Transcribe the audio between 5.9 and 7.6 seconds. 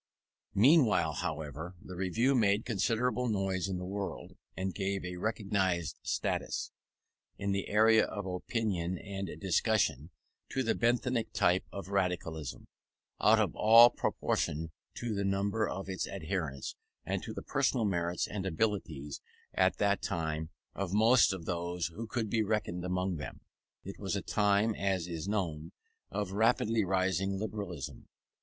status, in